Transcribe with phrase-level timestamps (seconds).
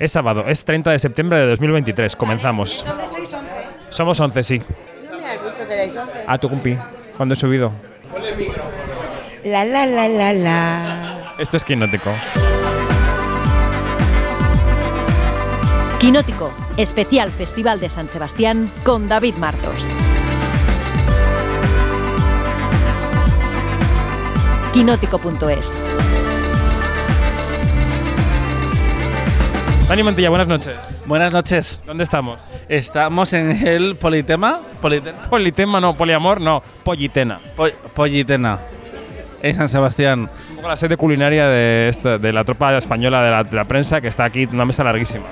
[0.00, 2.16] Es sábado, es 30 de septiembre de 2023.
[2.16, 2.86] Comenzamos.
[2.88, 3.46] ¿Dónde sois 11?
[3.90, 4.62] Somos 11, sí.
[5.10, 6.24] No me has dicho que erais 11.
[6.26, 6.78] A tu cumpi.
[7.18, 7.70] ¿Cuándo he subido?
[9.44, 11.34] La la la la la.
[11.38, 12.10] Esto es quinótico.
[15.98, 19.92] Quinótico, especial Festival de San Sebastián con David Martos.
[24.72, 25.74] Quinótico.es
[29.90, 30.76] Dani Mantilla, buenas noches.
[31.04, 31.82] Buenas noches.
[31.84, 32.40] ¿Dónde estamos?
[32.68, 34.60] Estamos en el Politema.
[34.80, 35.22] Politena.
[35.28, 37.40] Politema, no, poliamor, no, pollitena.
[37.56, 38.58] Po- Pollitena.
[39.42, 40.30] En San Sebastián.
[40.50, 43.64] Un poco la sede culinaria de, esta- de la tropa española de la, de la
[43.64, 45.24] prensa que está aquí, una mesa larguísima.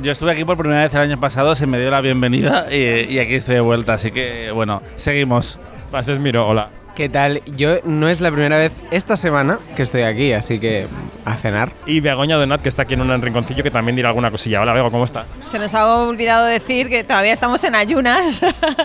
[0.00, 3.12] Yo estuve aquí por primera vez el año pasado, se me dio la bienvenida y,
[3.12, 3.94] y aquí estoy de vuelta.
[3.94, 5.58] Así que, bueno, seguimos.
[5.90, 6.70] Pases, miro, hola.
[6.96, 7.42] ¿Qué tal?
[7.58, 10.86] Yo no es la primera vez esta semana que estoy aquí, así que
[11.26, 11.70] a cenar.
[11.84, 14.62] Y Begoña Donat, que está aquí en un rinconcillo, que también dirá alguna cosilla.
[14.62, 15.26] Hola, Bego, ¿cómo está?
[15.44, 18.40] Se nos ha olvidado decir que todavía estamos en ayunas,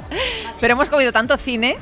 [0.59, 1.77] pero hemos comido tanto cine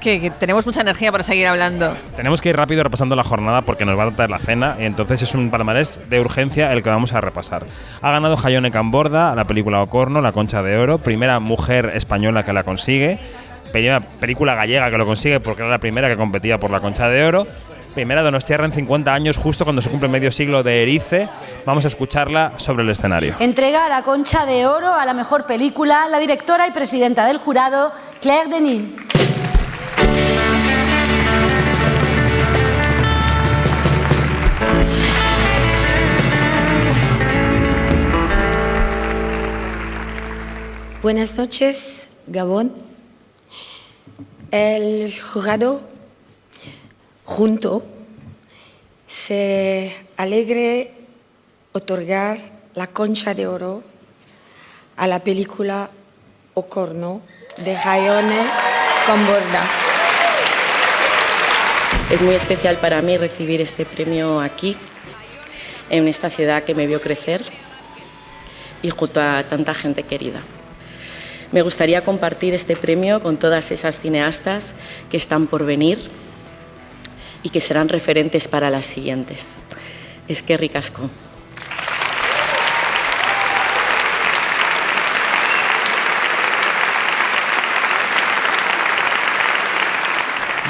[0.00, 1.96] que, que tenemos mucha energía para seguir hablando.
[2.14, 4.84] Tenemos que ir rápido repasando la jornada porque nos va a traer la cena y
[4.84, 7.66] entonces es un palmarés de urgencia el que vamos a repasar.
[8.00, 12.52] Ha ganado Jayone Camborda, la película Ocorno, La Concha de Oro, primera mujer española que
[12.52, 13.18] la consigue,
[13.72, 17.08] primera película gallega que lo consigue porque era la primera que competía por La Concha
[17.08, 17.46] de Oro,
[17.94, 21.28] primera Donostiarra en 50 años, justo cuando se cumple medio siglo de Erice.
[21.64, 23.34] Vamos a escucharla sobre el escenario.
[23.40, 27.92] Entrega la concha de oro a la mejor película la directora y presidenta del jurado,
[28.20, 28.82] Claire Denis.
[41.02, 42.91] Buenas noches, Gabón.
[44.52, 45.80] El jurado
[47.24, 47.86] junto
[49.08, 50.92] se alegre
[51.72, 52.36] otorgar
[52.74, 53.82] la concha de oro
[54.98, 55.88] a la película
[56.52, 57.22] Ocorno
[57.64, 58.42] de Jaione
[59.06, 59.62] Camborda.
[62.10, 64.76] Es muy especial para mí recibir este premio aquí,
[65.88, 67.42] en esta ciudad que me vio crecer
[68.82, 70.42] y junto a tanta gente querida.
[71.52, 74.72] Me gustaría compartir este premio con todas esas cineastas
[75.10, 76.00] que están por venir
[77.42, 79.48] y que serán referentes para las siguientes.
[80.28, 81.10] Es que ricasco.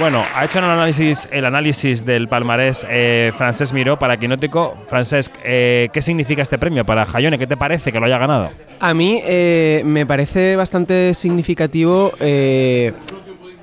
[0.02, 4.74] Bueno, ha hecho el análisis, el análisis del palmarés eh, Francesc Miró para Quinótico.
[4.88, 7.38] Francesc, eh, ¿qué significa este premio para Jayone?
[7.38, 8.50] ¿Qué te parece que lo haya ganado?
[8.80, 12.94] A mí eh, me parece bastante significativo eh,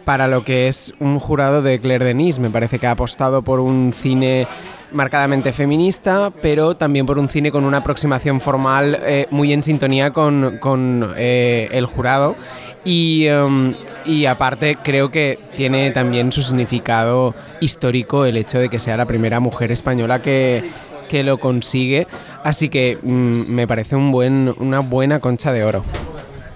[0.06, 2.40] para lo que es un jurado de Claire Denis.
[2.40, 4.48] Me parece que ha apostado por un cine
[4.92, 10.12] marcadamente feminista, pero también por un cine con una aproximación formal eh, muy en sintonía
[10.12, 12.36] con, con, eh, el jurado.
[12.86, 18.80] Y, em, y aparte creo que tiene también su significado histórico el hecho de que
[18.80, 20.70] sea la primera mujer española que,
[21.10, 22.08] que lo consigue.
[22.44, 25.84] Así que mm, me parece un buen, una buena concha de oro.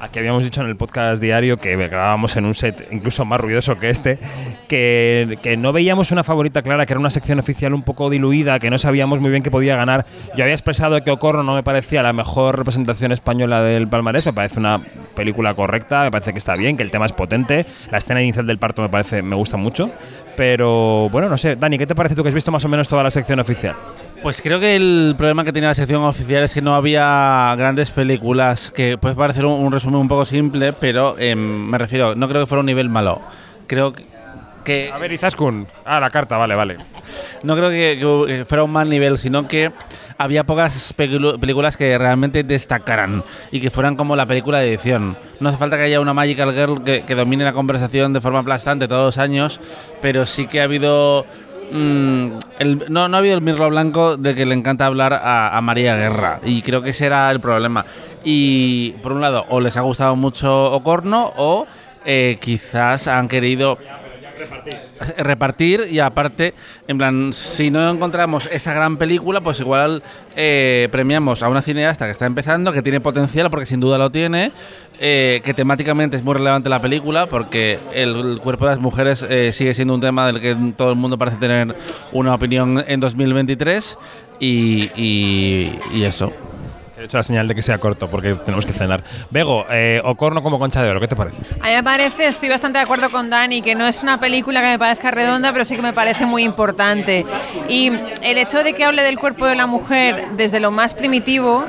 [0.04, 3.78] Aquí habíamos dicho en el podcast diario que grabábamos en un set incluso más ruidoso
[3.78, 4.20] que este,
[4.68, 8.60] que, que no veíamos una favorita clara, que era una sección oficial un poco diluida,
[8.60, 10.06] que no sabíamos muy bien qué podía ganar.
[10.36, 14.34] Yo había expresado que Ocorro no me parecía la mejor representación española del palmarés, me
[14.34, 14.82] parece una
[15.16, 18.46] película correcta, me parece que está bien, que el tema es potente, la escena inicial
[18.46, 19.90] del parto me parece, me gusta mucho,
[20.36, 22.90] pero bueno, no sé, Dani, ¿qué te parece tú que has visto más o menos
[22.90, 23.76] toda la sección oficial?
[24.24, 27.92] Pues creo que el problema que tenía la sección oficial es que no había grandes
[27.92, 31.38] películas, que puede parecer un, un resumen un poco simple, pero em,
[31.70, 33.22] me refiero, no creo que fuera un nivel malo.
[33.68, 34.06] Creo que-
[34.64, 36.78] que A ver, Izaskun, ah, la carta, vale, vale.
[37.44, 39.74] no creo que, que fuera un mal nivel, sino que
[40.18, 45.18] había pocas películas que realmente destacaran y que fueran como la película de edición.
[45.42, 48.40] No hace falta que haya una Magical Girl que, que domine la conversación de forma
[48.40, 49.60] aplastante todos los años,
[50.02, 51.26] pero sí que ha habido...
[51.72, 52.28] mm,
[52.90, 55.96] no, no ha habido el mirlo blanco de que le encanta hablar a, a María
[55.96, 57.86] Guerra y creo que ese era el problema.
[58.24, 61.68] Y por un lado, o les ha gustado mucho Ocorno o
[62.06, 63.78] eh, quizás han querido
[65.18, 66.54] repartir y aparte,
[66.88, 70.04] en plan, si no encontramos esa gran película, pues igual
[70.36, 74.10] eh, premiamos a una cineasta que está empezando, que tiene potencial, porque sin duda lo
[74.12, 74.52] tiene,
[75.00, 79.26] eh, que temáticamente es muy relevante la película, porque el, el cuerpo de las mujeres
[79.30, 81.76] eh, sigue siendo un tema del que todo el mundo parece tener
[82.12, 83.98] una opinión en 2023
[84.40, 86.32] y, y- y eso.
[87.04, 89.04] He hecho la señal de que sea corto porque tenemos que cenar.
[89.30, 91.36] Bego, eh, Ocorno como concha de oro, ¿qué te parece?
[91.60, 94.62] A mí me parece, estoy bastante de acuerdo con Dani, que no es una película
[94.62, 97.26] que me parezca redonda, pero sí que me parece muy importante.
[97.68, 97.92] Y
[98.22, 101.66] el hecho de que hable del cuerpo de la mujer desde lo más primitivo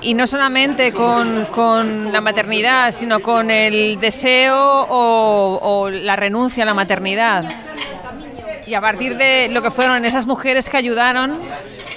[0.00, 6.66] y no solamente con, con, la maternidad, sino con el deseo o, la renuncia a
[6.66, 7.44] la maternidad.
[8.72, 11.38] Y a partir de lo que fueron esas mujeres que ayudaron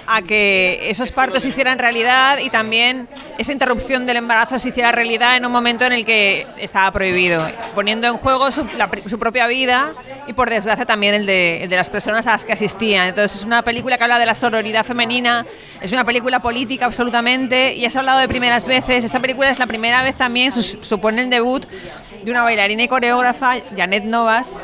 [0.08, 3.08] a que esos partos se hicieran realidad y también
[3.38, 7.48] esa interrupción del embarazo se hiciera realidad en un momento en el que estaba prohibido,
[7.76, 8.66] poniendo en juego su,
[9.18, 9.94] propia vida
[10.28, 13.08] y por desgracia también el de, el de, las personas a las que asistían.
[13.08, 15.46] Entonces es una película que habla de la sororidad femenina,
[15.80, 19.06] es una película política absolutamente y has hablado de primeras veces.
[19.06, 21.66] Esta película es la primera vez también, supone el debut
[22.26, 24.60] de una bailarina y coreógrafa, Janet Novas,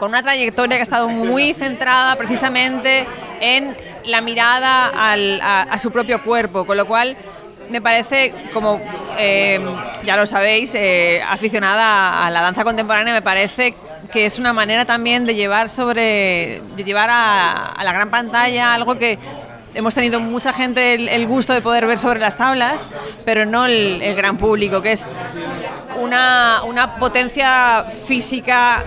[0.00, 3.06] con una trayectoria que ha estado muy centrada precisamente
[3.40, 3.76] en
[4.06, 7.16] la mirada a, su propio cuerpo, con lo cual
[7.68, 8.80] me parece, como
[9.18, 9.60] eh,
[10.02, 13.74] ya lo sabéis, eh, aficionada a la danza contemporánea, me parece
[14.10, 18.96] que es una manera también de llevar sobre, de llevar a, la gran pantalla algo
[18.96, 19.18] que
[19.74, 22.90] hemos tenido mucha gente el, gusto de poder ver sobre las tablas,
[23.26, 25.06] pero no el, el gran público, que es
[26.00, 28.82] una, una potencia física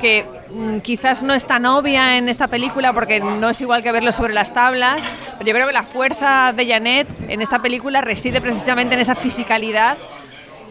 [0.00, 0.35] que
[0.82, 4.34] quizás no es tan obvia en esta película porque no es igual que verlo sobre
[4.34, 5.08] las tablas,
[5.38, 9.14] pero yo creo que la fuerza de Janet en esta película reside precisamente en esa
[9.14, 9.96] fisicalidad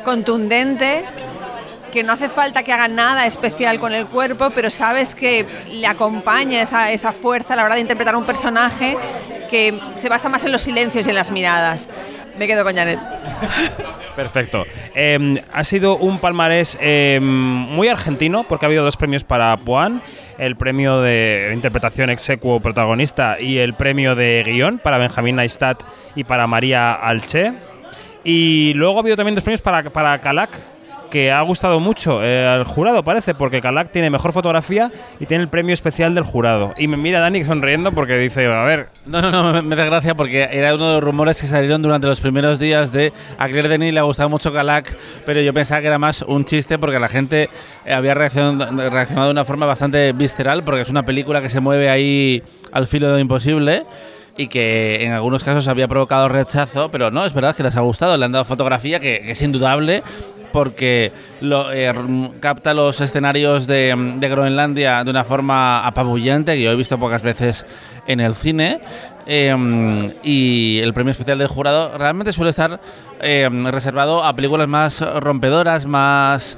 [0.04, 1.04] contundente
[1.92, 5.88] que no hace falta que haga nada especial con el cuerpo, pero sabes que le
[5.88, 8.98] acompaña esa, esa fuerza a la hora de interpretar un personaje
[9.50, 11.88] que se basa más en los silencios y en las miradas.
[12.38, 13.00] Me quedo con Janet.
[14.16, 14.66] Perfecto.
[14.94, 20.02] Eh, ha sido un palmarés eh, muy argentino porque ha habido dos premios para Puan,
[20.38, 25.84] el premio de interpretación execuo protagonista y el premio de guion para Benjamín Neistat
[26.16, 27.54] y para María Alche.
[28.24, 30.50] Y luego ha habido también dos premios para, para Calac,
[31.10, 35.44] que ha gustado mucho eh, al jurado, parece, porque Calac tiene mejor fotografía y tiene
[35.44, 36.74] el premio especial del jurado.
[36.78, 38.90] Y me mira Dani sonriendo porque dice, a ver...
[39.06, 41.81] No, no, no, me, me da gracia porque era uno de los rumores que salieron
[41.81, 45.54] durante los primeros días de a Claire Denis le ha gustado mucho Calac, pero yo
[45.54, 47.50] pensaba que era más un chiste porque la gente
[47.90, 51.90] había reaccionado, reaccionado de una forma bastante visceral porque es una película que se mueve
[51.90, 53.86] ahí al filo de lo imposible
[54.38, 57.82] y que en algunos casos había provocado rechazo, pero no, es verdad que les ha
[57.82, 60.04] gustado, le han dado fotografía que, es indudable
[60.52, 61.12] porque
[61.42, 61.94] eh,
[62.40, 67.22] capta los escenarios de, de, Groenlandia de una forma apabullante, que yo he visto pocas
[67.22, 67.66] veces
[68.08, 68.80] en el cine.
[69.28, 72.80] Eh, y el premio especial del jurado realmente suele estar
[73.22, 76.58] eh, reservado a películas más rompedoras, más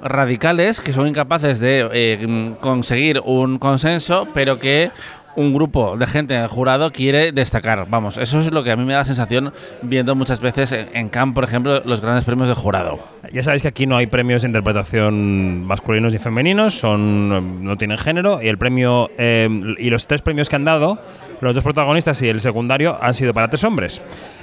[0.00, 4.90] radicales, que son incapaces de conseguir un consenso, pero que
[5.36, 7.86] un grupo de gente en el jurado quiere destacar.
[7.88, 9.52] Vamos, eso es lo que a mí me da la sensación
[9.82, 12.98] viendo muchas veces en, en por ejemplo, los grandes premios del jurado.
[13.32, 17.98] Ya sabéis que aquí no hay premios de interpretación masculinos y femeninos, son no tienen
[17.98, 19.48] género y el premio eh,
[19.78, 20.98] y los tres premios que han dado,
[21.40, 24.02] los dos protagonistas y el secundario han sido para tres hombres.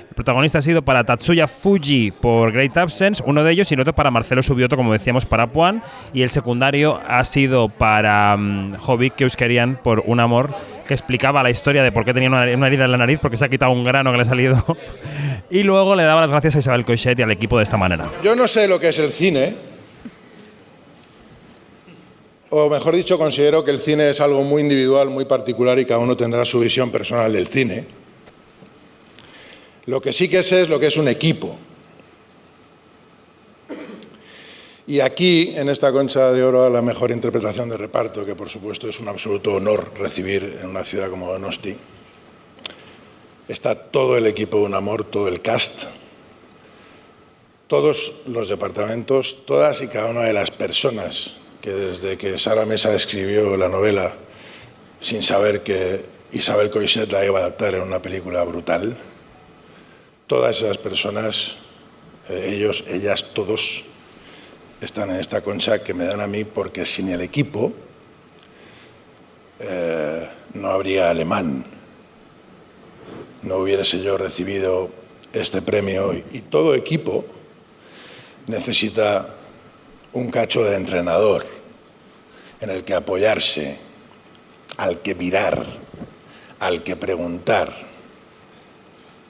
[0.09, 3.81] El protagonista ha sido para Tatsuya Fuji por Great Absence, uno de ellos, y el
[3.81, 5.83] otro para Marcelo Subioto, como decíamos, para Puan.
[6.13, 10.49] Y el secundario ha sido para um, Jovic Euskerian por Un Amor,
[10.89, 13.45] que explicaba la historia de por qué tenía una, herida en la nariz, porque se
[13.45, 14.65] ha quitado un grano que le ha salido.
[15.51, 18.09] y luego le daba las gracias a Isabel Coixet y al equipo de esta manera.
[18.23, 19.53] Yo no sé lo que es el cine.
[22.49, 25.99] O mejor dicho, considero que el cine es algo muy individual, muy particular y cada
[25.99, 27.85] uno tendrá su visión personal del cine.
[29.85, 31.55] Lo que sí que sé es lo que es un equipo.
[34.89, 38.89] Y aquí, en esta concha de oro, la mejor interpretación de reparto, que por supuesto
[38.89, 41.75] es un absoluto honor recibir en una ciudad como Donosti,
[43.47, 45.83] está todo el equipo de Un Amor, todo el cast,
[47.67, 52.91] todos los departamentos, todas y cada una de las personas que desde que Sara Mesa
[52.95, 54.15] escribió la novela
[54.99, 58.97] sin saber que Isabel Coixet la iba a adaptar en una película brutal,
[60.25, 61.57] todas esas personas,
[62.27, 63.83] eh, ellos, ellas, todos,
[64.81, 67.73] están en esta concha que me dan a mí porque sin el equipo
[69.59, 71.65] eh, no habría alemán,
[73.41, 74.89] no hubiese yo recibido
[75.33, 77.25] este premio y, y todo equipo
[78.47, 79.35] necesita
[80.13, 81.45] un cacho de entrenador
[82.61, 83.77] en el que apoyarse,
[84.77, 85.65] al que mirar,
[86.59, 87.73] al que preguntar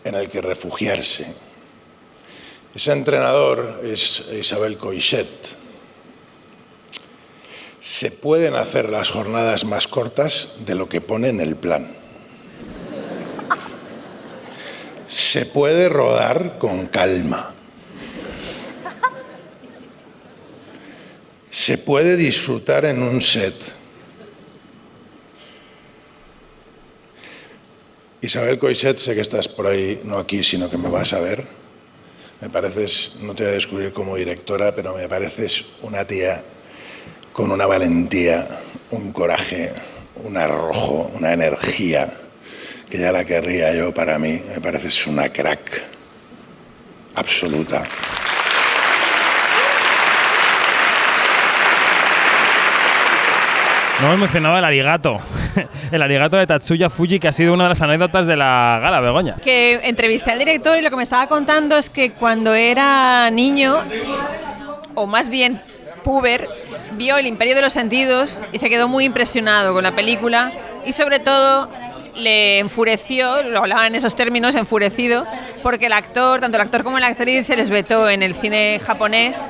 [0.04, 1.49] en el que refugiarse.
[2.76, 5.28] Ese entrenador es Isabel Coixet.
[7.80, 11.96] Se pueden hacer las jornadas más cortas de lo que pone en el plan.
[15.08, 17.54] Se puede rodar con calma.
[21.50, 23.80] Se puede disfrutar en un set
[28.22, 31.46] Isabel Coixet, sé que estás por ahí, no aquí, sino que me vas a ver.
[32.42, 36.42] Me pareces, no te voy a descubrir como directora, pero me pareces una tía
[37.34, 38.48] con una valentía,
[38.92, 39.74] un coraje,
[40.24, 42.14] un arrojo, una energía,
[42.90, 44.42] que ya la querría yo para mí.
[44.48, 45.84] Me pareces una crack
[47.16, 47.84] absoluta.
[54.02, 55.20] No hemos mencionado el arigato.
[55.92, 59.02] El arigato de Tatsuya Fuji, que ha sido una de las anécdotas de la gala,
[59.02, 59.36] Begoña.
[59.44, 63.76] Que entrevisté al director y lo que me estaba contando es que cuando era niño,
[64.96, 65.60] o más bien
[66.04, 66.48] puber,
[66.94, 70.54] vio El Imperio de los Sentidos y se quedó muy impresionado con la película
[70.86, 71.70] y sobre todo
[72.16, 75.26] le enfureció, lo hablaba en esos términos, enfurecido,
[75.64, 78.80] porque el actor, tanto el actor como la actriz, se les vetó en el cine
[78.86, 79.48] japonés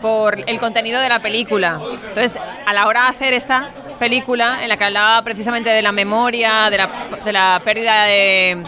[0.00, 1.80] por el contenido de la película.
[2.08, 5.92] Entonces, a la hora de hacer esta película, en la que hablaba precisamente de la
[5.92, 6.90] memoria, de la,
[7.24, 8.64] de la pérdida de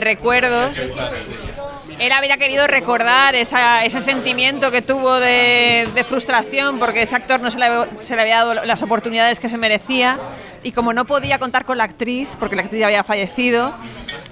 [0.00, 0.78] recuerdos,
[1.98, 7.40] él habría querido recordar esa- ese sentimiento que tuvo de, de frustración porque ese actor
[7.40, 7.68] no se le,
[8.02, 10.18] se le había dado las oportunidades que se merecía
[10.62, 13.72] y como no podía contar con la actriz, porque la actriz había fallecido,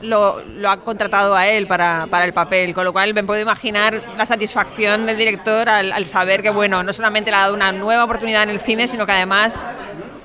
[0.03, 3.41] lo, lo ha contratado a él para, para el papel, con lo cual me puedo
[3.41, 7.55] imaginar la satisfacción del director al, al saber que bueno, no solamente le ha dado
[7.55, 9.65] una nueva oportunidad en el cine, sino que además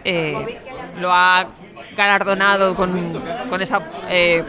[0.04, 0.36] eh,
[1.00, 1.48] lo ha
[1.96, 3.80] galardonado con, con, esa,
[4.10, 4.44] eh,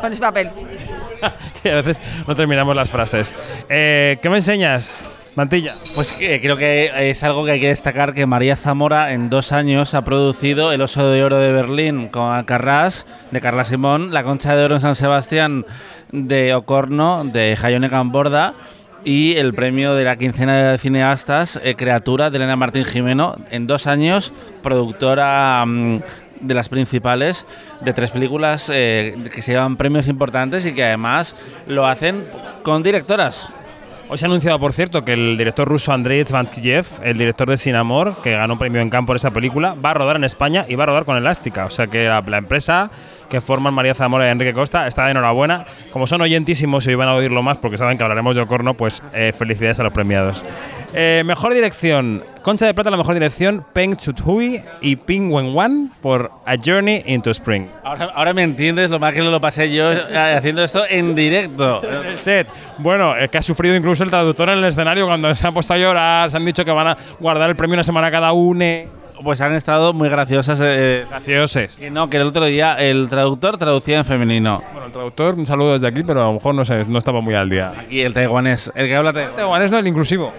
[0.00, 0.50] con ese papel.
[1.70, 3.34] a veces no terminamos las frases.
[3.68, 5.02] Eh, ¿Qué me enseñas,
[5.34, 5.74] Mantilla?
[5.94, 9.52] Pues eh, creo que es algo que hay que destacar que María Zamora en dos
[9.52, 14.22] años ha producido El Oso de Oro de Berlín con Carras, de Carla Simón, La
[14.22, 15.64] Concha de Oro en San Sebastián
[16.12, 18.54] de Ocorno, de Jayone Camborda
[19.04, 23.66] y el premio de la quincena de cineastas eh, Creatura de Elena Martín Jimeno en
[23.66, 26.00] dos años, productora mm,
[26.40, 27.46] de las principales
[27.80, 31.36] de tres películas eh, que se llevan premios importantes y que además
[31.66, 32.24] lo hacen
[32.62, 33.48] con directoras.
[34.06, 37.56] Hoy se ha anunciado, por cierto, que el director ruso Andrei Zvanskiev, el director de
[37.56, 40.24] Sin Amor, que ganó un premio en Cannes por esa película, va a rodar en
[40.24, 41.64] España y va a rodar con Elástica.
[41.64, 42.90] O sea que la, la empresa
[43.30, 45.64] que forman María Zamora y Enrique Costa está de enhorabuena.
[45.90, 48.74] Como son oyentísimos y hoy van a oírlo más porque saben que hablaremos de Ocorno,
[48.74, 50.44] pues eh, felicidades a los premiados.
[50.92, 52.22] Eh, mejor dirección.
[52.44, 57.30] Concha de Plata, la mejor dirección, Peng Chut-hui y Ping Wen-wan por A Journey into
[57.30, 57.66] Spring.
[57.82, 61.80] Ahora, ahora me entiendes lo mal que lo pasé yo eh, haciendo esto en directo.
[61.82, 62.46] el set.
[62.76, 65.72] Bueno, es que ha sufrido incluso el traductor en el escenario cuando se han puesto
[65.72, 68.88] a llorar, se han dicho que van a guardar el premio una semana cada une.
[69.22, 70.60] Pues han estado muy graciosas.
[70.62, 71.76] Eh, Gracioses.
[71.76, 74.62] que no, que el otro día el traductor traducía en femenino.
[74.72, 77.22] Bueno, el traductor, un saludo desde aquí, pero a lo mejor no sé, no estaba
[77.22, 77.72] muy al día.
[77.78, 79.36] Aquí el taiwanés, el que habla taiwanés.
[79.36, 80.30] Taiwanés no el inclusivo.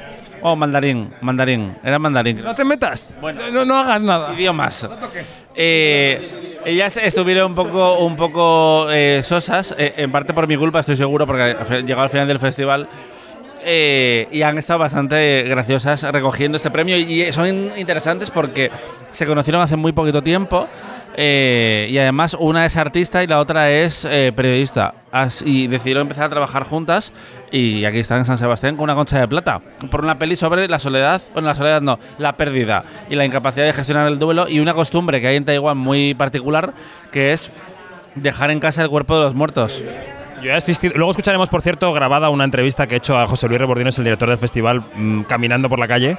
[0.42, 1.76] Oh, mandarín, mandarín.
[1.84, 2.42] Era mandarín.
[2.44, 3.14] No te metas.
[3.20, 3.50] Bueno.
[3.52, 4.34] no, no hagas nada.
[4.34, 4.88] idiomas.
[5.56, 10.80] Eh, ellas estuvieron un poco, un poco eh, sosas, eh, en parte por mi culpa,
[10.82, 12.88] estoy seguro, porque llegó al final del festival.
[13.68, 18.70] eh, y han estado bastante graciosas recogiendo este premio y son in- interesantes porque
[19.12, 20.68] se conocieron hace muy poquito tiempo
[21.18, 24.96] eh, y además una es artista y la otra es eh, periodista
[25.46, 27.14] y decidieron empezar a trabajar juntas
[27.52, 30.68] y aquí están en San Sebastián con una concha de plata por una peli sobre
[30.68, 34.50] la soledad, bueno la soledad no, la pérdida y la incapacidad de gestionar el duelo
[34.50, 36.74] y una costumbre que hay en Taiwán muy particular
[37.12, 37.50] que es
[38.16, 39.82] dejar en casa el cuerpo de los muertos.
[40.42, 43.60] Yo he Luego escucharemos, por cierto, grabada una entrevista que he hecho a José Luis
[43.60, 46.18] Rebordinos, el director del festival, mm, caminando por la calle.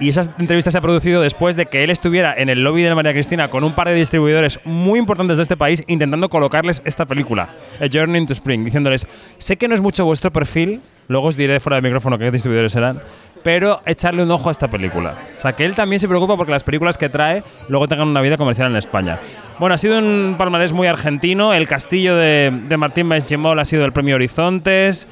[0.00, 2.94] Y esa entrevista se ha producido después de que él estuviera en el lobby de
[2.94, 7.06] María Cristina con un par de distribuidores muy importantes de este país intentando colocarles esta
[7.06, 9.06] película, A Journey into Spring, diciéndoles,
[9.38, 12.74] sé que no es mucho vuestro perfil, luego os diré fuera de micrófono qué distribuidores
[12.74, 13.00] eran,
[13.42, 15.16] pero echarle un ojo a esta película.
[15.36, 18.20] O sea, que él también se preocupa porque las películas que trae luego tengan una
[18.20, 19.18] vida comercial en España.
[19.58, 21.52] Bueno, ha sido un palmarés muy argentino.
[21.52, 25.06] El castillo de, de Martín Benchimol ha sido el premio Horizontes.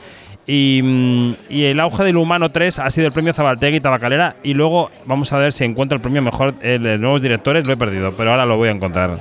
[0.47, 4.37] Y, mm, y el auge del humano 3 ha sido el premio Zabaltegui y Tabacalera.
[4.43, 7.67] Y luego vamos a ver si encuentro el premio mejor el de nuevos directores.
[7.67, 9.19] Lo he perdido, pero ahora lo voy a encontrar.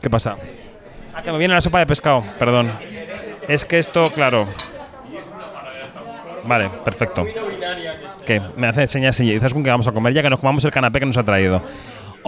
[0.00, 0.36] ¿Qué pasa?
[1.14, 2.70] Ah, que me viene la sopa de pescado, perdón.
[3.48, 4.48] Es que esto, claro.
[6.44, 7.24] Vale, perfecto.
[8.24, 8.40] ¿Qué?
[8.56, 10.70] Me hace señas y dices con que vamos a comer ya que nos comamos el
[10.70, 11.62] canapé que nos ha traído.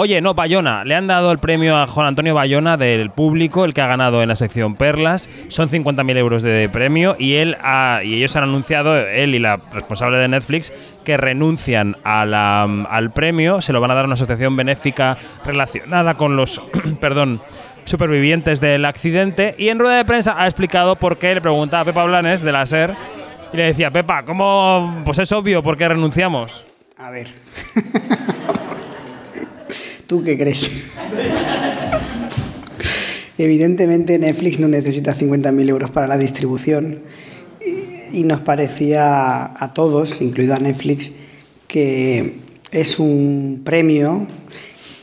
[0.00, 0.84] Oye, no, Bayona.
[0.84, 4.22] Le han dado el premio a Juan Antonio Bayona del público, el que ha ganado
[4.22, 5.28] en la sección Perlas.
[5.48, 9.56] Son 50.000 euros de premio y él ha- y ellos han anunciado, él y la
[9.72, 10.72] responsable de Netflix,
[11.04, 13.60] que renuncian a la- al premio.
[13.60, 16.62] Se lo van a dar a una asociación benéfica relacionada con los,
[17.00, 17.42] perdón,
[17.84, 19.56] supervivientes del accidente.
[19.58, 22.52] Y en rueda de prensa ha explicado por qué le preguntaba a Pepa Blanes de
[22.52, 22.94] la SER
[23.52, 25.02] y le decía, Pepa, ¿cómo?
[25.04, 26.64] Pues es obvio, ¿por qué renunciamos?
[26.98, 27.26] A ver.
[30.08, 30.84] ¿Tú qué crees?
[33.36, 37.00] Evidentemente Netflix no necesita 50.000 euros para la distribución
[38.10, 41.12] y, nos parecía a todos, incluido a Netflix,
[41.66, 42.38] que
[42.72, 44.26] es un premio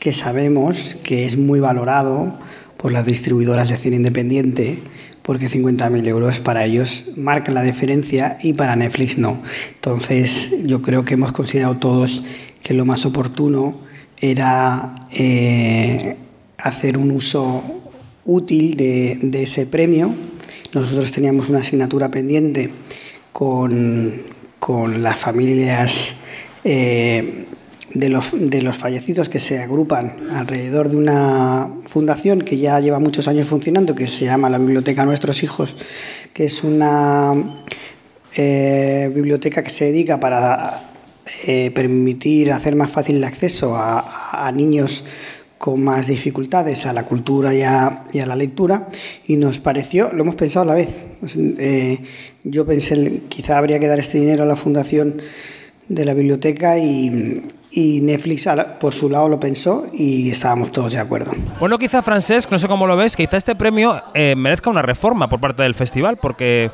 [0.00, 2.36] que sabemos que es muy valorado
[2.76, 4.80] por las distribuidoras de cine independiente
[5.22, 9.40] porque 50.000 euros para ellos marcan la diferencia y para Netflix no.
[9.76, 12.24] Entonces yo creo que hemos considerado todos
[12.64, 13.85] que lo más oportuno
[14.20, 16.16] era eh,
[16.58, 17.62] hacer un uso
[18.24, 20.14] útil de, ese premio.
[20.72, 22.70] Nosotros teníamos una asignatura pendiente
[23.32, 24.12] con,
[24.58, 26.14] con las familias
[26.64, 27.46] eh,
[27.94, 32.98] de los, de los fallecidos que se agrupan alrededor de una fundación que ya lleva
[32.98, 35.76] muchos años funcionando, que se llama la Biblioteca Nuestros Hijos,
[36.32, 37.64] que es una
[38.34, 40.95] eh, biblioteca que se dedica para
[41.48, 45.04] eh, permitir hacer más fácil el acceso a, a, niños
[45.58, 48.88] con más dificultades a la cultura y a, y a, la lectura
[49.28, 51.04] y nos pareció, lo hemos pensado a la vez,
[51.36, 51.98] eh,
[52.42, 55.22] yo pensé quizá habría que dar este dinero a la fundación
[55.88, 58.48] de la biblioteca y, y Netflix
[58.80, 61.32] por su lado lo pensó y estábamos todos de acuerdo.
[61.60, 65.28] Bueno, quizá Francesc, no sé cómo lo ves, quizá este premio eh, merezca una reforma
[65.28, 66.70] por parte del festival, porque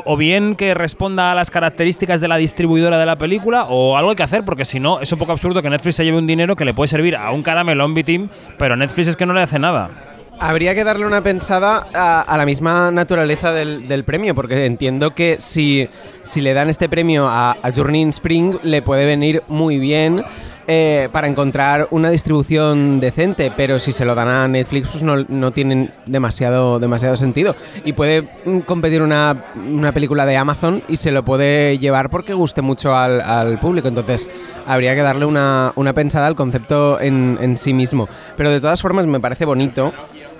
[0.00, 4.10] o, bien que responda a las características de la distribuidora de la película o algo
[4.10, 6.26] hay que hacer, porque si no es un poco absurdo que Netflix se lleve un
[6.26, 9.34] dinero que le puede servir a un caramelo, un team pero Netflix es que no
[9.34, 9.90] le hace nada.
[10.38, 15.36] Habría que darle una pensada a, la misma naturaleza del, del, premio, porque entiendo que
[15.38, 15.88] si,
[16.22, 20.24] si le dan este premio a, a Journey in Spring, le puede venir muy bien
[20.66, 25.16] eh, para encontrar una distribución decente, pero si se lo dan a Netflix, pues no,
[25.28, 27.56] no tienen demasiado, demasiado sentido.
[27.84, 28.28] Y puede
[28.66, 33.20] competir una, una, película de Amazon y se lo puede llevar porque guste mucho al,
[33.20, 33.88] al público.
[33.88, 34.30] Entonces,
[34.66, 38.08] habría que darle una, una pensada al concepto en, en sí mismo.
[38.36, 39.92] Pero de todas formas, me parece bonito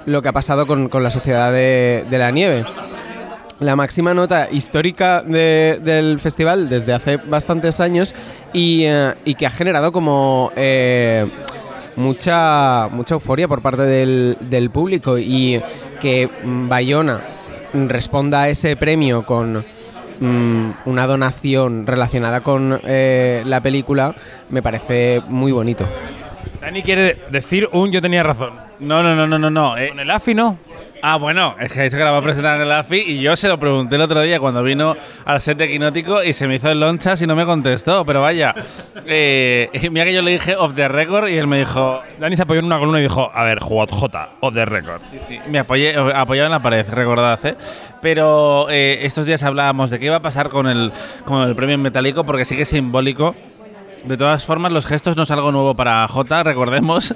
[0.07, 2.65] lo que ha pasado con, con la Sociedad de, de, la Nieve.
[3.63, 8.13] La máxima nota histórica de, del festival desde hace bastantes años
[8.53, 11.25] y, eh, y que ha generado como eh,
[11.95, 15.63] mucha, mucha euforia por parte del, del público y
[16.01, 17.21] que Bayona
[17.73, 19.65] responda a ese premio con
[20.19, 24.15] mmm, una donación relacionada con eh, la película
[24.51, 25.87] me parece muy bonito.
[26.61, 28.55] Dani quiere decir un yo tenía razón.
[28.81, 29.77] No, no, no, no, no, no.
[29.77, 30.59] Eh, ¿Con el AFI no?
[31.05, 33.21] Ah, bueno, es que ha dicho que la va a presentar en el AFI y
[33.21, 36.47] yo se lo pregunté el otro día cuando vino al set de Quinótico y se
[36.47, 38.55] me hizo el lonchas y no me contestó, pero vaya.
[39.05, 42.01] Eh, mira que yo le dije off the record y él me dijo.
[42.21, 45.01] Dani se apoyó en una columna y dijo: A ver, J, off the record.
[45.11, 47.57] Sí, sí, me apoyé, apoyado en la pared, recordad, ¿eh?
[48.01, 50.93] Pero eh, estos días hablábamos de qué iba a pasar con el,
[51.25, 53.35] con el premio en metálico porque sí que es simbólico
[54.05, 57.15] de todas formas, los gestos no es algo nuevo para J, recordemos.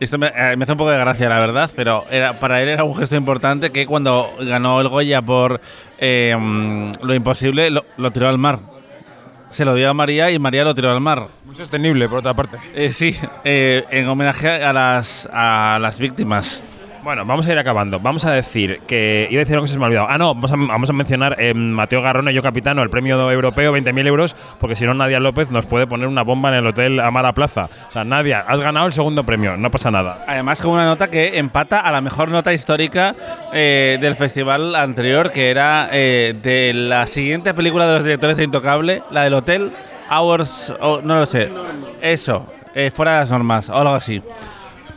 [0.00, 2.68] Esto me, eh, me, hace un poco de gracia, la verdad, pero era, para él
[2.68, 5.60] era un gesto importante que cuando ganó el Goya por
[5.98, 6.34] eh,
[7.02, 8.60] lo imposible, lo, lo, tiró al mar.
[9.50, 11.28] Se lo dio a María y María lo tiró al mar.
[11.44, 12.56] Muy sostenible, por otra parte.
[12.74, 13.14] Eh, sí,
[13.44, 16.62] en homenaje a las, a las víctimas.
[17.02, 17.98] Bueno, vamos a ir acabando.
[17.98, 19.26] Vamos a decir que.
[19.28, 20.06] Iba a decir algo que se me ha olvidado.
[20.08, 23.76] Ah, no, vamos a, vamos a mencionar eh, Mateo Garrone, yo capitano, el premio europeo,
[23.76, 27.00] 20.000 euros, porque si no, Nadia López nos puede poner una bomba en el hotel
[27.00, 27.68] Amara Plaza.
[27.88, 30.24] O sea, Nadia, has ganado el segundo premio, no pasa nada.
[30.28, 33.16] Además, con una nota que empata a la mejor nota histórica
[33.52, 38.44] eh, del festival anterior, que era eh, de la siguiente película de los directores de
[38.44, 39.72] Intocable, la del hotel,
[40.08, 40.72] Hours.
[40.80, 41.50] Oh, no lo sé.
[42.00, 44.22] Eso, eh, fuera de las normas, o algo así.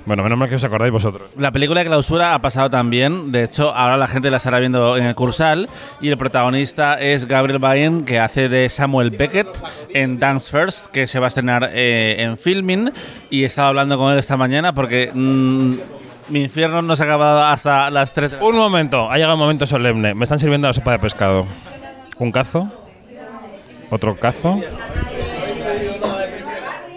[0.05, 1.29] Bueno, menos mal que os acordáis vosotros.
[1.35, 3.31] La película de clausura ha pasado también.
[3.31, 5.67] De hecho, ahora la gente la estará viendo en el Cursal.
[5.99, 9.47] Y el protagonista es Gabriel Byrne, que hace de Samuel Beckett
[9.93, 12.91] en Dance First, que se va a estrenar eh, en filming.
[13.31, 15.11] Y he estado hablando con él esta mañana porque.
[15.13, 15.75] Mmm,
[16.27, 19.67] mi infierno no se ha acabado hasta las 3 Un momento, ha llegado un momento
[19.67, 20.15] solemne.
[20.15, 21.45] Me están sirviendo la sopa de pescado.
[22.17, 22.67] Un cazo.
[23.91, 24.59] Otro cazo.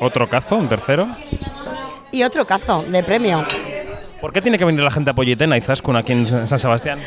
[0.01, 1.09] Otro cazo, un tercero
[2.13, 3.45] y otro cazo de premio.
[4.21, 6.99] ¿Por qué tiene que venir la gente a Pollitena y Zaskun aquí en San Sebastián?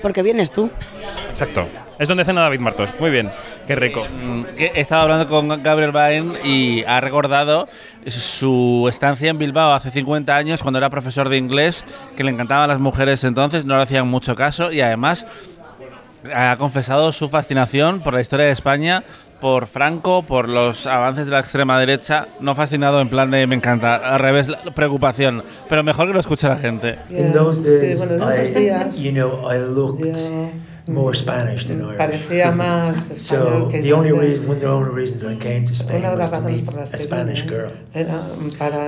[0.00, 0.70] Porque vienes tú.
[1.28, 1.66] Exacto.
[1.98, 2.90] Es donde cena David Martos.
[2.98, 3.30] Muy bien.
[3.66, 4.06] Qué rico.
[4.56, 7.68] He estado hablando con Gabriel Bain y ha recordado
[8.06, 11.84] su estancia en Bilbao hace 50 años cuando era profesor de inglés,
[12.16, 15.26] que le encantaban las mujeres entonces, no le hacían mucho caso y además
[16.34, 19.04] ha confesado su fascinación por la historia de España,
[19.40, 23.56] por Franco, por los avances de la extrema derecha, no fascinado en plan de me
[23.56, 26.98] encanta, al revés, la preocupación, pero mejor que lo escuche la gente.
[27.08, 30.16] In those days, I, you know, I looked
[30.90, 31.98] more Spanish than Irish.
[31.98, 35.74] Parecía más so que the only reason, one of the only reasons I came to
[35.74, 37.72] Spain was to meet a Spanish girl.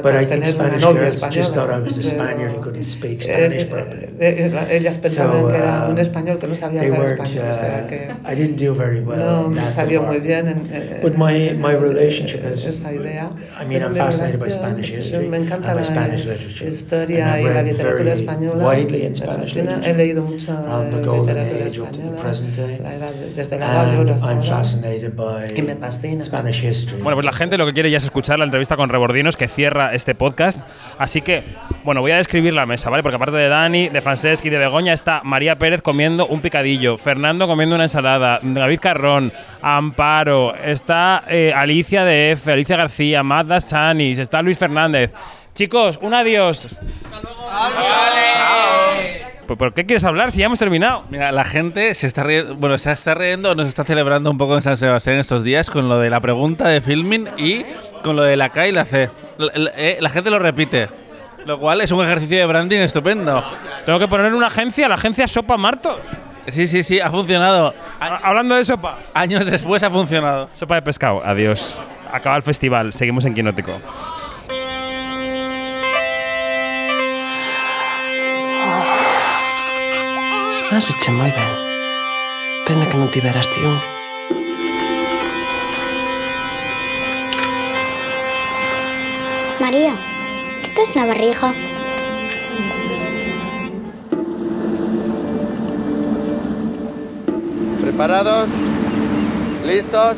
[0.03, 1.31] But I think Spanish girls española.
[1.31, 4.09] just thought I was a Spaniard who couldn't speak Eh, Spanish eh, properly.
[4.21, 7.21] eh, ellas pensaban So, que era uh, un español que no sabía they hablar weren't,
[7.23, 11.01] español, uh, I didn't do very well no in me that salió muy bien en,
[11.03, 13.31] But my, my relationship esa idea.
[13.59, 16.67] I mean, I'm fascinated by Spanish history and by Spanish literature.
[16.67, 18.65] historia y la read literatura very española.
[18.65, 19.81] widely in Spanish fascina.
[19.83, 24.33] He literature leído mucha from the golden literatura española, desde la edad de hasta
[25.57, 26.25] Y me fascina.
[27.03, 29.49] Bueno, pues la gente lo que quiere ya es escuchar la entrevista con Rebordinos que
[29.49, 30.61] cierra este podcast.
[30.99, 31.43] Así que,
[31.85, 33.03] bueno, voy a describir la mesa, ¿vale?
[33.03, 36.97] Porque aparte de Dani, de Francesc y de Begoña está María Pérez comiendo un picadillo,
[36.97, 43.61] Fernando comiendo una ensalada, David Carrón, Amparo, está eh, Alicia de F, Alicia García, Magda
[43.61, 45.13] Sanis, está Luis Fernández.
[45.55, 46.69] Chicos, un adiós.
[47.11, 47.23] Pues,
[49.47, 51.05] ¿Por qué quieres hablar si ya hemos terminado?
[51.11, 54.55] Mira, la gente se está riendo, bueno, se está riendo, nos está celebrando un poco
[54.55, 57.65] en San Sebastián estos días con lo de la pregunta de filming y
[58.03, 59.11] con lo de la K y la C.
[59.39, 60.89] La, eh, la gente lo repite,
[61.45, 63.45] lo cual es un ejercicio de branding estupendo.
[63.85, 65.99] Tengo que poner una agencia, la agencia Sopa Martos.
[66.51, 67.75] Sí, sí, sí, ha funcionado.
[68.01, 68.99] Hablando de sopa.
[69.15, 70.49] Años después ha funcionado.
[70.55, 71.79] Sopa de pescado, adiós.
[72.13, 73.73] Acaba el festival, seguimos en Quinótico.
[80.73, 81.53] Has hecho moi ben.
[82.65, 83.77] Pena que non tiveras ti un.
[89.61, 89.93] María,
[90.65, 91.53] ¿qué te es la barriga?
[97.83, 98.49] ¿Preparados?
[99.69, 100.17] ¿Listos?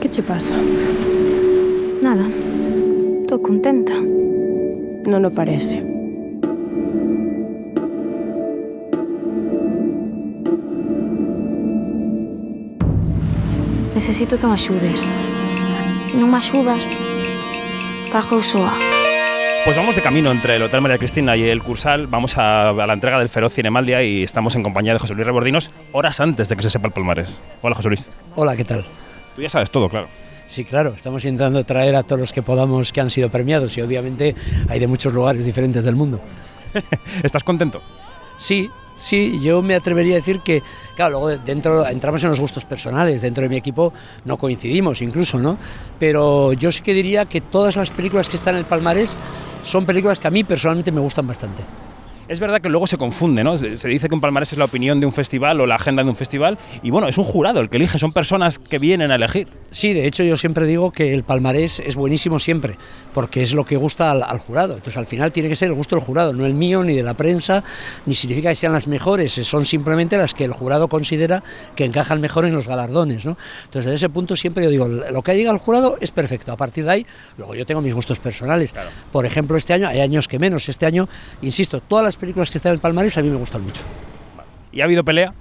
[0.00, 0.54] ¿Qué te pasa?
[2.00, 2.30] Nada.
[3.26, 3.98] Tô contenta.
[5.10, 5.89] Non o parece.
[14.00, 15.04] Necesito que me axudes.
[16.08, 16.80] Se non me axudas,
[18.08, 18.72] pago soa.
[19.68, 22.08] Pues vamos de camino entre el Hotel María Cristina y el Cursal.
[22.08, 25.26] Vamos a, a la entrega del Feroz Cinemaldia y estamos en compañía de José Luis
[25.26, 27.44] Rebordinos horas antes de que se sepa el palmarés.
[27.60, 28.08] Hola, José Luis.
[28.36, 28.86] Hola, ¿qué tal?
[29.36, 30.08] Tú ya sabes todo, claro.
[30.48, 33.82] Sí, claro, estamos intentando traer a todos los que podamos que han sido premiados y
[33.82, 34.34] obviamente
[34.70, 36.22] hay de muchos lugares diferentes del mundo.
[37.22, 37.82] ¿Estás contento?
[38.38, 40.62] Sí, sí, yo me atrevería a decir que,
[40.94, 43.92] claro, luego dentro entramos en los gustos personales, dentro de mi equipo
[44.24, 45.58] no coincidimos incluso, ¿no?
[45.98, 49.16] Pero yo sí que diría que todas las películas que están en el palmarés
[49.62, 51.62] son películas que a mí personalmente me gustan bastante.
[52.30, 53.58] Es verdad que luego se confunde, ¿no?
[53.58, 56.10] Se dice que un palmarés es la opinión de un festival o la agenda de
[56.10, 59.16] un festival y bueno, es un jurado el que elige, son personas que vienen a
[59.16, 59.48] elegir.
[59.72, 62.76] Sí, de hecho yo siempre digo que el palmarés es buenísimo siempre,
[63.12, 64.74] porque es lo que gusta al, al jurado.
[64.74, 67.02] Entonces al final tiene que ser el gusto del jurado, no el mío ni de
[67.02, 67.64] la prensa,
[68.06, 71.42] ni significa que sean las mejores, son simplemente las que el jurado considera
[71.74, 73.24] que encajan mejor en los galardones.
[73.24, 73.36] ¿no?
[73.64, 76.52] Entonces desde ese punto siempre yo digo, lo que diga el jurado es perfecto.
[76.52, 77.06] A partir de ahí,
[77.38, 78.72] luego yo tengo mis gustos personales.
[79.10, 81.08] Por ejemplo, este año, hay años que menos, este año,
[81.42, 83.82] insisto, todas las películas que están en el palmarés a mí me gustan mucho.
[84.72, 85.34] ¿Y ha habido pelea?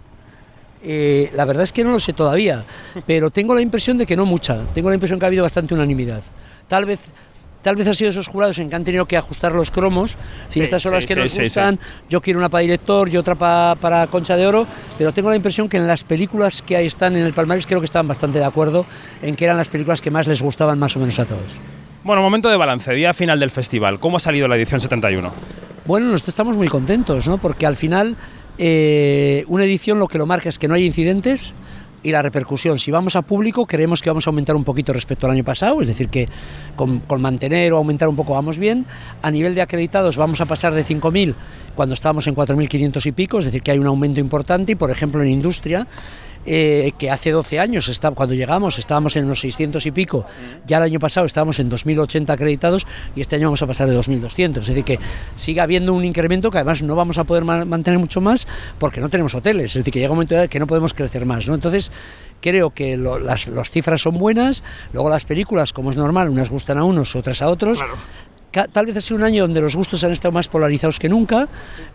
[0.81, 2.63] Eh, la verdad es que no lo sé todavía,
[3.05, 4.63] pero tengo la impresión de que no mucha.
[4.73, 6.23] Tengo la impresión que ha habido bastante unanimidad.
[6.69, 6.99] Tal vez,
[7.61, 10.11] tal vez ha sido esos jurados en que han tenido que ajustar los cromos.
[10.47, 13.09] Si Sí, estas son las sí, que sí, nos gustan, yo quiero una para director
[13.09, 14.65] y otra pa- para Concha de Oro,
[14.97, 17.81] pero tengo la impresión que en las películas que ahí están en el palmarés creo
[17.81, 18.85] que estaban bastante de acuerdo
[19.21, 21.59] en que eran las películas que más les gustaban más o menos a todos.
[22.09, 23.99] Bueno, momento de balance, día final del festival.
[23.99, 25.31] ¿Cómo ha salido la edición 71?
[25.85, 27.37] Bueno, nosotros estamos muy contentos, ¿no?
[27.37, 28.15] Porque al final
[28.57, 31.53] eh, una edición lo que lo marca es que no hay incidentes
[32.01, 32.79] y la repercusión.
[32.79, 35.81] Si vamos a público, creemos que vamos a aumentar un poquito respecto al año pasado,
[35.81, 36.27] es decir, que
[36.75, 38.87] con, con mantener o aumentar un poco vamos bien.
[39.21, 41.35] A nivel de acreditados vamos a pasar de 5.000
[41.75, 44.89] cuando estábamos en 4.500 y pico, es decir, que hay un aumento importante y, por
[44.89, 45.85] ejemplo, en industria
[46.45, 50.25] eh, que hace 12 años, cuando llegamos, estábamos en unos 600 y pico,
[50.65, 53.97] ya el año pasado estábamos en 2.080 acreditados y este año vamos a pasar de
[53.97, 54.61] 2.200.
[54.61, 54.99] Es decir, que
[55.35, 58.47] sigue habiendo un incremento que además no vamos a poder ma- mantener mucho más
[58.79, 59.65] porque no tenemos hoteles.
[59.67, 61.47] Es decir, que llega un momento que no podemos crecer más.
[61.47, 61.55] ¿no?
[61.55, 61.91] Entonces,
[62.41, 66.83] creo que las, cifras son buenas, luego las películas, como es normal, unas gustan a
[66.83, 67.79] unos, otras a otros.
[68.51, 71.47] Tal vez ha sido un año donde los gustos han estado más polarizados que nunca,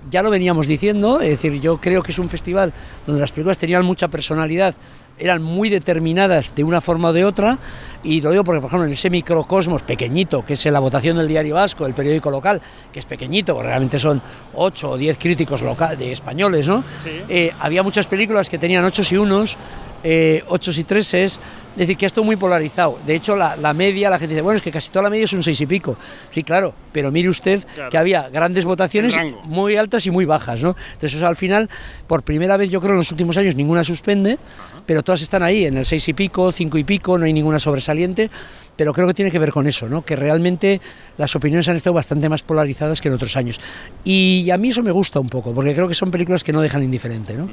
[0.09, 2.73] ya lo veníamos diciendo, es decir, yo creo que es un festival
[3.07, 4.77] donde las películas tenían mucha personalidad,
[5.19, 7.59] eran muy determinadas de una forma o de otra,
[8.05, 11.27] y lo digo porque, por ejemplo, en ese microcosmos pequeñito, que es la votación del
[11.27, 12.61] Diario Vasco, el periódico local,
[12.93, 14.23] que es pequeñito, porque realmente son
[14.55, 16.85] 8 o 10 críticos local, de españoles, ¿no?
[17.29, 19.57] Eh, había muchas películas que tenían 8 y unos,
[20.05, 21.41] eh, ochos y treses,
[21.73, 22.99] es decir, que ha estado muy polarizado.
[23.07, 25.25] De hecho, la, la media, la gente dice, bueno, es que casi toda la media
[25.25, 25.97] es un seis y pico.
[26.31, 27.91] Sí, claro, pero mire usted Claro.
[27.91, 30.77] que había grandes votaciones muy altas y muy bajas, ¿no?
[30.93, 31.69] Entonces, eso al final,
[32.07, 34.39] por primera vez, yo creo en los últimos años, ninguna suspende,
[34.87, 37.59] pero todas están ahí, en el seis y pico, cinco y pico, no hay ninguna
[37.59, 38.31] sobresaliente,
[38.77, 40.05] pero creo que tiene que ver con eso, ¿no?
[40.05, 40.81] Que realmente
[41.17, 43.59] las opiniones han estado bastante más polarizadas que en otros años.
[44.05, 46.61] Y a mí eso me gusta un poco, porque creo que son películas que no
[46.61, 47.49] dejan indiferente, ¿no?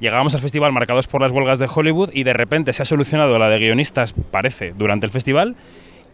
[0.00, 3.38] Llegábamos al festival marcados por las huelgas de Hollywood y de repente se ha solucionado
[3.38, 5.56] la de guionistas, parece, durante el festival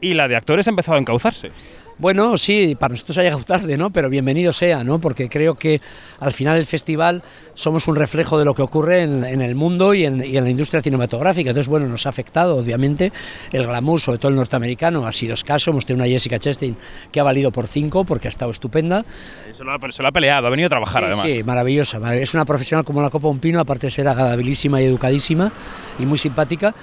[0.00, 1.50] y la de actores ha empezado a encauzarse.
[1.96, 3.90] Bueno, sí, para nosotros ha llegado tarde, ¿no?
[3.90, 5.00] Pero bienvenido sea, ¿no?
[5.00, 5.80] Porque creo que
[6.18, 7.22] al final el festival
[7.54, 10.42] somos un reflejo de lo que ocurre en, en el mundo y en, y en
[10.42, 11.50] la industria cinematográfica.
[11.50, 13.12] Entonces, bueno, nos ha afectado, obviamente,
[13.52, 15.70] el glamour, sobre todo el norteamericano, ha sido escaso.
[15.70, 16.76] Hemos tenido una Jessica Chastain
[17.12, 19.04] que ha valido por cinco, porque ha estado estupenda.
[19.52, 21.32] Se lo ha, se lo ha peleado, ha venido a trabajar Sí, además.
[21.32, 22.00] Sí, maravillosa.
[22.00, 25.52] marav- Es una profesional como la copa un pino, aparte de ser agradabilísima y educadísima
[26.00, 26.74] y muy simpática,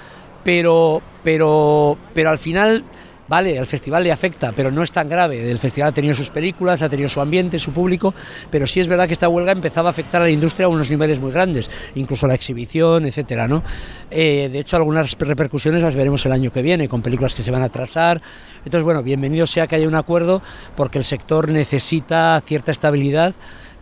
[0.42, 2.82] pero, pero, pero al final,
[3.32, 5.50] vale, al festival le afecta, pero no es tan grave.
[5.50, 8.12] El festival ha tenido sus películas, ha tenido su ambiente, su público,
[8.50, 10.90] pero sí es verdad que esta huelga empezaba a afectar a la industria a unos
[10.90, 13.62] niveles muy grandes, incluso la exhibición, etcétera, ¿no?
[14.10, 17.50] Eh, de hecho, algunas repercusiones las veremos el año que viene, con películas que se
[17.50, 18.20] van a atrasar.
[18.66, 20.42] Entonces, bueno, bienvenido sea que haya un acuerdo,
[20.76, 23.34] porque el sector necesita cierta estabilidad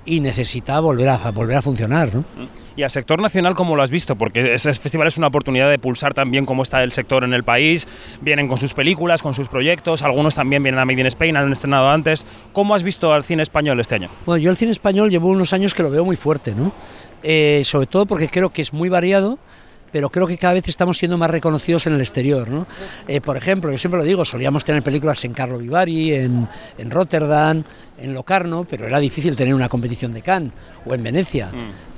[0.04, 2.24] y necesita volver a, volver a funcionar, ¿no?
[2.76, 4.16] Y al sector nacional, ¿cómo lo has visto?
[4.16, 7.42] Porque ese festival es una oportunidad de pulsar también cómo está el sector en el
[7.42, 7.86] país.
[8.22, 11.52] Vienen con sus películas, con sus proyectos, algunos también vienen a Made in Spain, han
[11.52, 12.24] estrenado antes.
[12.52, 14.08] ¿Cómo has visto al cine español este año?
[14.24, 16.72] Bueno, yo el cine español llevo unos años que lo veo muy fuerte, ¿no?
[17.22, 19.38] Eh, sobre todo porque creo que es muy variado,
[19.92, 22.66] pero creo que cada vez estamos siendo más reconocidos en el exterior, ¿no?
[23.08, 26.48] Eh, por ejemplo, yo siempre lo digo, solíamos tener películas en Carlo Vivari, en,
[26.78, 27.64] en Rotterdam,
[28.00, 30.52] en Locarno, pero era difícil tener una competición de Cannes
[30.86, 31.50] o en Venecia.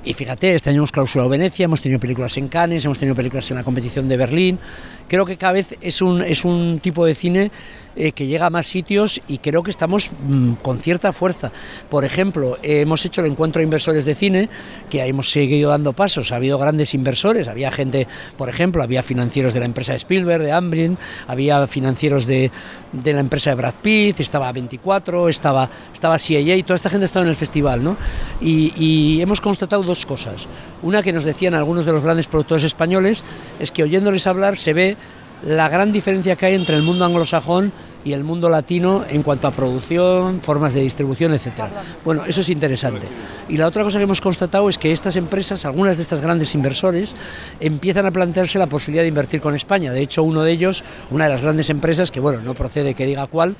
[0.05, 3.49] Y fíjate, este año hemos clausurado Venecia, hemos tenido películas en Cannes, hemos tenido películas
[3.51, 4.59] en la competición de Berlín.
[5.07, 7.51] Creo que cada vez es un, es un tipo de cine
[7.95, 11.53] eh, que llega a más sitios y creo que estamos mm, con cierta fuerza.
[11.89, 14.49] Por ejemplo, eh, hemos hecho el encuentro de inversores de cine,
[14.89, 16.33] que hemos seguido dando pasos.
[16.33, 17.82] Ha habido grandes inversores, había gente,
[18.37, 22.51] por ejemplo, había financieros de la empresa de Spielberg, de Amblin, había financieros de,
[22.91, 27.05] de la empresa de Brad Pitt, estaba 24, estaba, estaba CIA, y toda esta gente
[27.05, 27.97] estaba en el festival, ¿no?
[28.41, 30.47] Y, y hemos constatado dos cosas.
[30.81, 33.23] Una que nos decían algunos de los grandes productores españoles
[33.59, 34.97] es que oyéndoles hablar se ve
[35.45, 37.71] la gran diferencia que hay entre el mundo anglosajón
[38.05, 41.71] y el mundo latino en cuanto a producción, formas de distribución, etcétera.
[42.03, 43.07] Bueno, eso es interesante.
[43.47, 46.53] Y la otra cosa que hemos constatado es que estas empresas, algunas de estas grandes
[46.55, 47.15] inversores,
[47.59, 49.93] empiezan a plantearse la posibilidad de invertir con España.
[49.93, 53.05] De hecho, uno de ellos, una de las grandes empresas, que bueno, no procede que
[53.05, 53.55] diga cuál,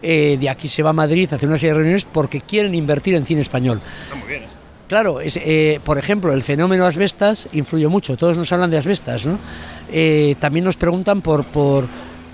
[0.00, 2.74] eh, de aquí se va a Madrid a hacer una serie de reuniones porque quieren
[2.74, 3.80] invertir en cine español.
[4.88, 8.16] Claro, eh, por ejemplo, el fenómeno asbestas influye mucho.
[8.16, 9.38] Todos nos hablan de asbestas, ¿no?
[9.92, 11.84] Eh, también nos preguntan por, por,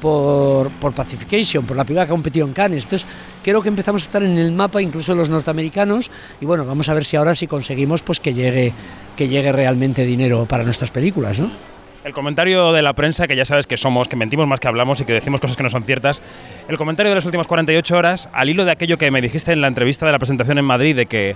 [0.01, 2.85] por, por Pacification, por la película que ha competido en Cannes.
[2.85, 3.09] Entonces,
[3.43, 6.95] creo que empezamos a estar en el mapa, incluso los norteamericanos, y bueno, vamos a
[6.95, 8.73] ver si ahora sí conseguimos pues que llegue,
[9.17, 11.51] que llegue realmente dinero para nuestras películas, ¿no?
[12.05, 15.01] El comentario de la prensa, que ya sabes que somos, que mentimos más que hablamos
[15.01, 16.23] y que decimos cosas que no son ciertas.
[16.69, 19.63] El comentario de las últimas 48 horas, al hilo de aquello que me dijiste en
[19.63, 21.35] la entrevista de la presentación en Madrid, de que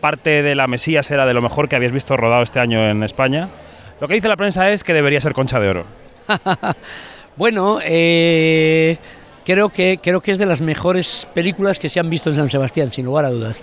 [0.00, 3.02] parte de la Mesías era de lo mejor que habías visto rodado este año en
[3.02, 3.48] España.
[4.00, 5.84] Lo que dice la prensa es que debería ser Concha de Oro.
[7.36, 8.98] Bueno, eh,
[9.46, 12.48] creo, que, creo que es de las mejores películas que se han visto en San
[12.48, 13.62] Sebastián, sin lugar a dudas.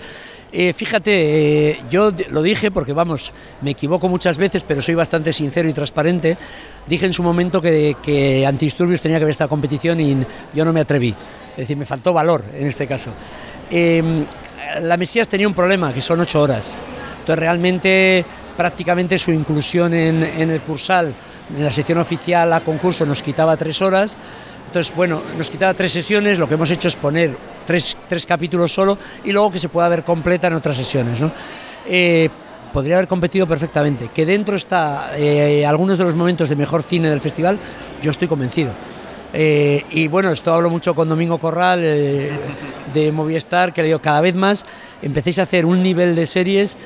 [0.51, 1.11] Eh, fíjate,
[1.71, 5.73] eh, yo lo dije porque, vamos, me equivoco muchas veces, pero soy bastante sincero y
[5.73, 6.37] transparente.
[6.87, 10.73] Dije en su momento que, que Antidisturbios tenía que ver esta competición y yo no
[10.73, 11.13] me atreví.
[11.51, 13.11] Es decir, me faltó valor en este caso.
[13.69, 14.25] Eh,
[14.81, 16.75] la Mesías tenía un problema, que son ocho horas.
[17.19, 21.13] Entonces, realmente, prácticamente su inclusión en, el cursal,
[21.55, 24.17] en la sección oficial a concurso, nos quitaba tres horas.
[24.67, 28.73] Entonces, bueno, nos quitaba tres sesiones, lo que hemos hecho es poner tres, tres capítulos
[28.73, 31.19] solo y luego que se pueda ver completa en otras sesiones.
[31.19, 31.31] ¿no?
[31.85, 32.29] Eh,
[32.73, 34.09] podría haber competido perfectamente.
[34.13, 37.57] Que dentro está eh, algunos de los momentos de mejor cine del festival,
[38.01, 38.71] yo estoy convencido.
[39.33, 42.31] Eh, y bueno, esto hablo mucho con Domingo Corral eh,
[42.93, 44.65] de Movistar, que le digo, cada vez más
[45.01, 46.77] empecéis a hacer un nivel de series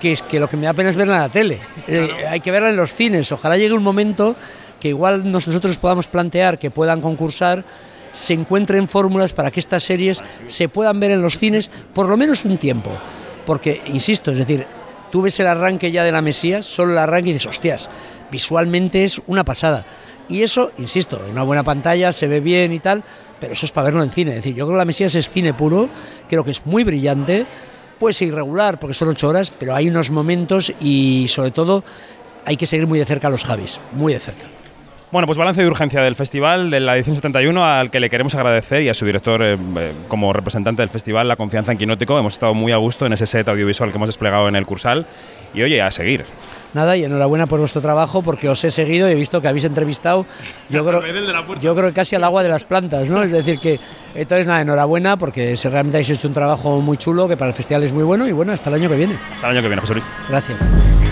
[0.00, 1.60] que es que lo que me da pena es verla en la tele.
[1.86, 3.30] Eh, hay que verla en los cines.
[3.32, 4.34] Ojalá llegue un momento
[4.80, 7.64] que igual nos- nosotros podamos plantear que puedan concursar,
[8.12, 12.16] se encuentren fórmulas para que estas series se puedan ver en los cines por lo
[12.16, 12.90] menos un tiempo.
[13.46, 14.66] Porque, insisto, es decir,
[15.10, 17.88] tú ves el arranque ya de la Mesías, solo el arranque y dices, hostias,
[18.30, 19.84] visualmente es una pasada.
[20.28, 23.02] Y eso, insisto, una buena pantalla se ve bien y tal,
[23.38, 24.30] pero eso es para verlo en cine.
[24.30, 25.88] Es decir, yo creo que la Mesías es cine puro,
[26.28, 27.46] creo que es muy brillante,
[27.98, 31.84] puede ser irregular porque son ocho horas, pero hay unos momentos y sobre todo
[32.46, 34.44] hay que seguir muy de cerca a los Javis, muy de cerca.
[35.14, 38.34] Bueno, pues balance de urgencia del festival de la edición 71 al que le queremos
[38.34, 42.18] agradecer y a su director eh, eh, como representante del festival la confianza en Quinótico.
[42.18, 45.06] Hemos estado muy a gusto en ese set audiovisual que hemos desplegado en el Cursal
[45.54, 46.24] y oye, a seguir.
[46.72, 49.62] Nada, y enhorabuena por vuestro trabajo porque os he seguido y he visto que habéis
[49.62, 50.26] entrevistado,
[50.68, 51.00] yo creo,
[51.60, 53.22] yo creo que casi al agua de las plantas, ¿no?
[53.22, 53.78] Es decir, que
[54.16, 57.84] entonces nada, enhorabuena porque realmente habéis hecho un trabajo muy chulo que para el festival
[57.84, 59.14] es muy bueno y bueno, hasta el año que viene.
[59.34, 60.06] Hasta el año que viene, José Luis.
[60.28, 61.03] Gracias.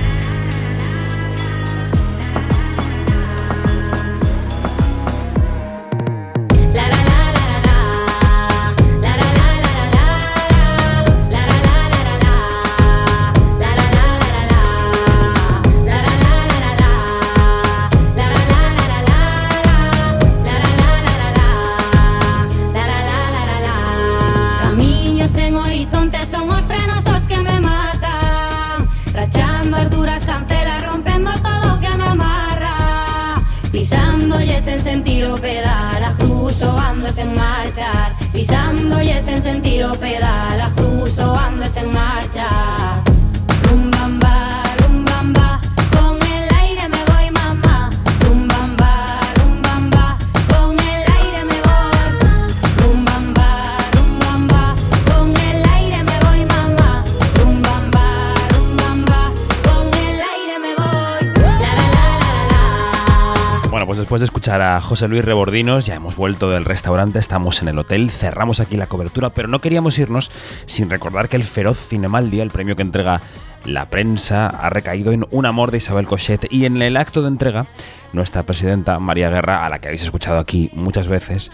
[64.42, 68.58] Escuchar a José Luis Rebordinos, ya hemos vuelto del restaurante, estamos en el hotel, cerramos
[68.58, 70.32] aquí la cobertura, pero no queríamos irnos
[70.66, 73.20] sin recordar que el Feroz Cinemaldia, el premio que entrega
[73.64, 77.28] la prensa, ha recaído en Un amor de Isabel Cochet y en el acto de
[77.28, 77.68] entrega,
[78.12, 81.52] nuestra presidenta María Guerra, a la que habéis escuchado aquí muchas veces,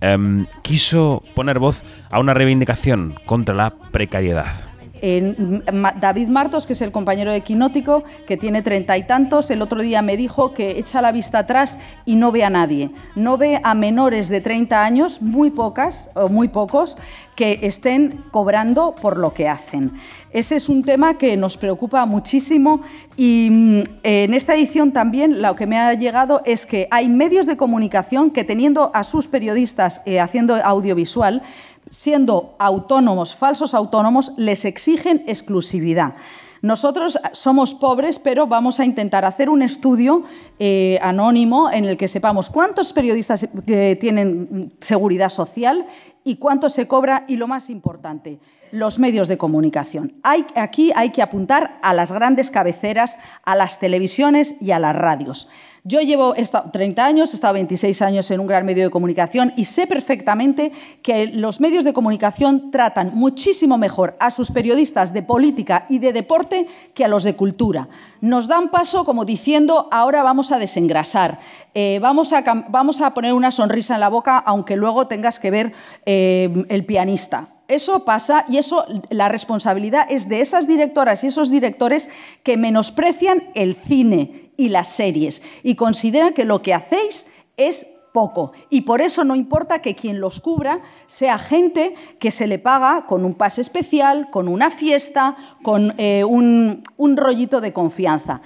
[0.00, 4.71] em, quiso poner voz a una reivindicación contra la precariedad.
[5.02, 9.82] David Martos, que es el compañero de Quinótico, que tiene treinta y tantos, el otro
[9.82, 12.90] día me dijo que echa la vista atrás y no ve a nadie.
[13.16, 16.96] No ve a menores de 30 años, muy pocas o muy pocos,
[17.34, 19.92] que estén cobrando por lo que hacen.
[20.32, 22.82] Ese es un tema que nos preocupa muchísimo
[23.16, 27.46] y mm, en esta edición también lo que me ha llegado es que hay medios
[27.46, 31.42] de comunicación que teniendo a sus periodistas eh, haciendo audiovisual,
[31.90, 36.14] siendo autónomos, falsos autónomos, les exigen exclusividad.
[36.62, 40.22] Nosotros somos pobres, pero vamos a intentar hacer un estudio
[40.60, 45.86] eh, anónimo en el que sepamos cuántos periodistas eh, tienen seguridad social
[46.22, 48.38] y cuánto se cobra y lo más importante,
[48.70, 50.14] los medios de comunicación.
[50.22, 55.48] Aquí hay que apuntar a las grandes cabeceras, a las televisiones y a las radios.
[55.84, 58.90] Yo llevo he estado 30 años, he estado 26 años en un gran medio de
[58.90, 60.70] comunicación y sé perfectamente
[61.02, 66.12] que los medios de comunicación tratan muchísimo mejor a sus periodistas de política y de
[66.12, 67.88] deporte que a los de cultura.
[68.20, 71.40] Nos dan paso como diciendo, ahora vamos a desengrasar,
[71.74, 75.40] eh, vamos, a, cam- vamos a poner una sonrisa en la boca, aunque luego tengas
[75.40, 75.72] que ver
[76.06, 77.48] eh, el pianista.
[77.66, 82.08] Eso pasa y eso la responsabilidad es de esas directoras y esos directores
[82.44, 88.52] que menosprecian el cine y las series y consideran que lo que hacéis es poco.
[88.70, 93.06] Y por eso no importa que quien los cubra sea gente que se le paga
[93.06, 98.40] con un pase especial, con una fiesta, con eh, un, un rollito de confianza.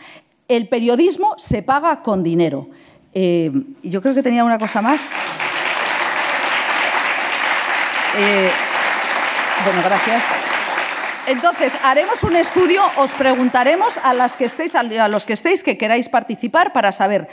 [0.49, 2.69] El periodismo se paga con dinero.
[3.13, 3.51] Eh,
[3.83, 5.01] yo creo que tenía una cosa más.
[8.19, 8.51] Eh,
[9.65, 10.46] bueno, gracias.
[11.27, 14.75] Entonces, haremos un estudio, os preguntaremos a, las que estéis,
[15.09, 17.29] los que estéis que queráis participar para saber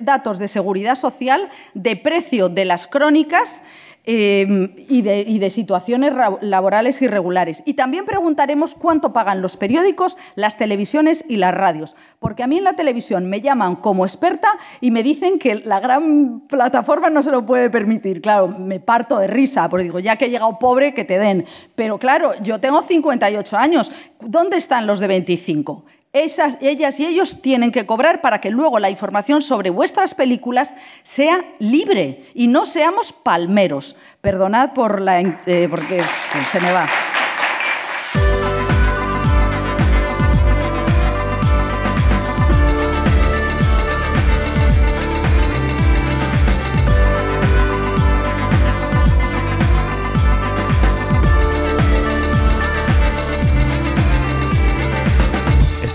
[0.00, 3.62] datos de seguridad social, de precio de las crónicas
[4.06, 7.62] eh, y, de, y de situaciones ra- laborales irregulares.
[7.66, 11.96] Y también preguntaremos cuánto pagan los periódicos, las televisiones y las radios.
[12.20, 14.48] Porque a mí en la televisión me llaman como experta
[14.80, 18.20] y me dicen que la gran plataforma no se lo puede permitir.
[18.22, 21.44] Claro, me parto de risa, porque digo, ya que he llegado pobre, que te den.
[21.74, 23.90] Pero claro, yo tengo 58 años.
[24.20, 25.84] ¿Dónde están los de 25?
[26.16, 30.74] Esas, ellas y ellos tienen que cobrar para que luego la información sobre vuestras películas
[31.02, 33.96] sea libre y no seamos palmeros.
[34.22, 36.00] Perdonad por la, eh, porque
[36.50, 36.88] se me va.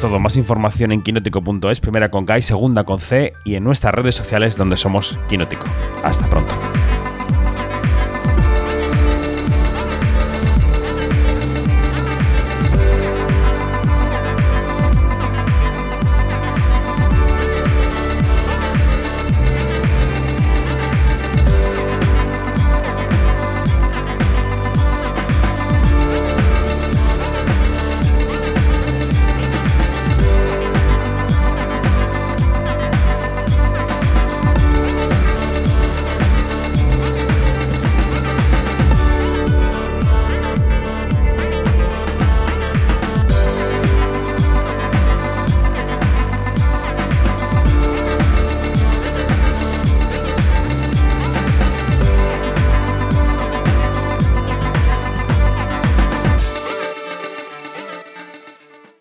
[0.02, 3.93] Todo, más información en quinótico.es, primera con K y segunda con C y en nuestras
[3.93, 5.66] redes sociales donde somos Quinótico.
[6.04, 6.54] Hasta pronto.